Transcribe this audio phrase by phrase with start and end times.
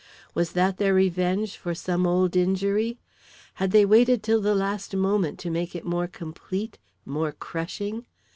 [0.33, 2.97] Was that their revenge for some old injury?
[3.61, 8.07] Had they waited till the last moment to make it more complete, more crushing?